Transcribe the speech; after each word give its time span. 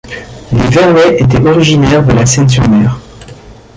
Les 0.51 0.67
Vernet 0.71 1.21
étaient 1.21 1.45
originaires 1.47 2.03
de 2.03 2.13
La 2.13 2.25
Seyne-sur-Mer. 2.25 2.97